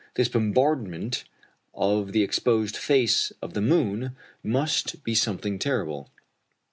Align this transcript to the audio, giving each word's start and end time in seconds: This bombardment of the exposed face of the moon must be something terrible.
This 0.15 0.29
bombardment 0.29 1.25
of 1.75 2.11
the 2.11 2.23
exposed 2.23 2.75
face 2.75 3.31
of 3.39 3.53
the 3.53 3.61
moon 3.61 4.15
must 4.41 5.03
be 5.03 5.13
something 5.13 5.59
terrible. 5.59 6.09